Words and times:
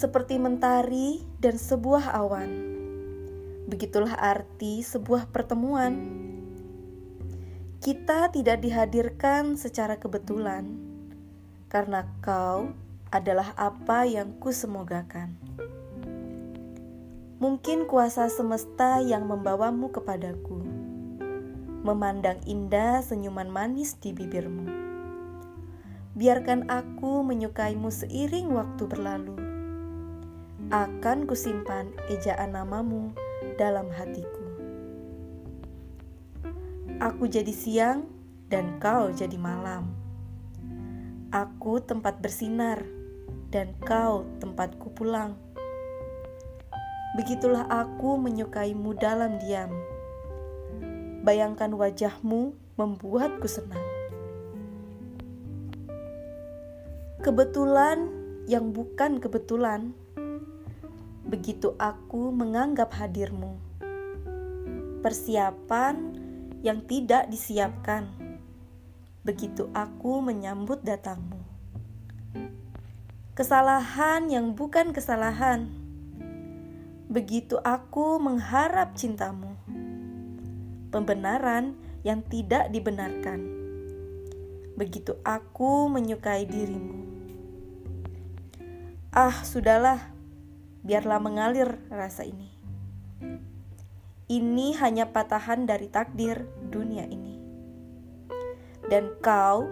seperti 0.00 0.40
mentari 0.40 1.20
dan 1.44 1.60
sebuah 1.60 2.16
awan. 2.16 2.48
Begitulah 3.68 4.16
arti 4.16 4.80
sebuah 4.80 5.28
pertemuan. 5.28 5.92
Kita 7.84 8.32
tidak 8.32 8.64
dihadirkan 8.64 9.60
secara 9.60 10.00
kebetulan, 10.00 10.72
karena 11.68 12.08
kau 12.24 12.72
adalah 13.12 13.52
apa 13.60 14.08
yang 14.08 14.40
kusemogakan. 14.40 15.36
Mungkin 17.36 17.84
kuasa 17.84 18.32
semesta 18.32 19.04
yang 19.04 19.28
membawamu 19.28 19.92
kepadaku, 19.92 20.64
memandang 21.84 22.40
indah 22.48 23.04
senyuman 23.04 23.52
manis 23.52 24.00
di 24.00 24.16
bibirmu. 24.16 24.64
Biarkan 26.16 26.68
aku 26.72 27.20
menyukaimu 27.20 27.92
seiring 27.92 28.48
waktu 28.52 28.84
berlalu. 28.88 29.49
Akan 30.70 31.26
kusimpan 31.26 31.90
ejaan 32.06 32.54
namamu 32.54 33.10
dalam 33.58 33.90
hatiku. 33.90 34.46
Aku 37.02 37.26
jadi 37.26 37.50
siang 37.50 38.06
dan 38.46 38.78
kau 38.78 39.10
jadi 39.10 39.34
malam. 39.34 39.90
Aku 41.34 41.82
tempat 41.82 42.22
bersinar 42.22 42.86
dan 43.50 43.74
kau 43.82 44.22
tempatku 44.38 44.94
pulang. 44.94 45.34
Begitulah 47.18 47.66
aku 47.66 48.14
menyukaimu 48.14 48.94
dalam 48.94 49.42
diam. 49.42 49.74
Bayangkan 51.26 51.74
wajahmu 51.74 52.54
membuatku 52.78 53.50
senang. 53.50 53.82
Kebetulan 57.26 58.06
yang 58.46 58.70
bukan 58.70 59.18
kebetulan, 59.18 59.98
begitu 61.30 61.78
aku 61.78 62.34
menganggap 62.34 62.90
hadirmu. 62.98 63.62
Persiapan 65.00 66.18
yang 66.66 66.82
tidak 66.90 67.30
disiapkan, 67.30 68.10
begitu 69.22 69.70
aku 69.70 70.18
menyambut 70.18 70.82
datangmu. 70.82 71.38
Kesalahan 73.38 74.28
yang 74.28 74.52
bukan 74.58 74.90
kesalahan 74.90 75.80
begitu 77.10 77.58
aku 77.66 78.22
mengharap 78.22 78.94
cintamu. 78.94 79.58
Pembenaran 80.94 81.74
yang 82.06 82.22
tidak 82.22 82.70
dibenarkan. 82.70 83.42
Begitu 84.78 85.18
aku 85.26 85.90
menyukai 85.90 86.46
dirimu. 86.46 87.02
Ah, 89.10 89.42
sudahlah, 89.42 89.98
biarlah 90.80 91.20
mengalir 91.20 91.76
rasa 91.92 92.24
ini. 92.24 92.48
Ini 94.30 94.78
hanya 94.78 95.10
patahan 95.10 95.66
dari 95.66 95.90
takdir 95.90 96.46
dunia 96.70 97.02
ini. 97.04 97.34
Dan 98.86 99.10
kau 99.18 99.66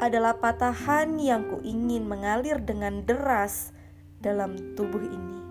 adalah 0.00 0.36
patahan 0.36 1.16
yang 1.20 1.48
ku 1.48 1.60
ingin 1.60 2.08
mengalir 2.08 2.60
dengan 2.60 3.04
deras 3.04 3.72
dalam 4.20 4.76
tubuh 4.76 5.00
ini. 5.00 5.49